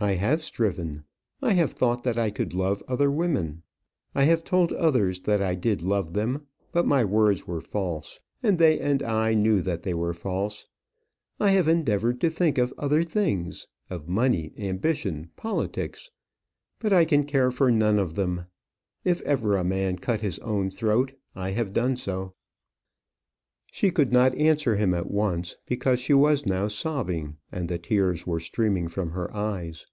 [0.00, 1.04] "I have striven.
[1.40, 3.62] I have thought that I could love other women.
[4.14, 8.58] I have told others that I did love them; but my words were false, and
[8.58, 10.66] they and I knew that they were false.
[11.40, 16.10] I have endeavoured to think of other things of money, ambition, politics;
[16.80, 18.44] but I can care for none of them.
[19.04, 22.34] If ever a man cut his own throat, I have done so."
[23.72, 28.24] She could not answer him at once, because she was now sobbing, and the tears
[28.26, 29.86] were streaming from her eyes.